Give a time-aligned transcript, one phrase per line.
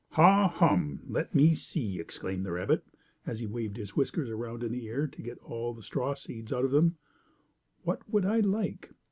[0.13, 1.01] "Ha, hum!
[1.07, 2.83] Let me see," exclaimed the rabbit,
[3.27, 6.51] as he waved his whiskers around in the air to get all the straw seeds
[6.51, 6.95] out of them:
[7.83, 8.89] "what would I like?